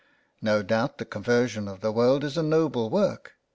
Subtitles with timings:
[0.41, 3.35] No doubt the conversion of the world is a noble work.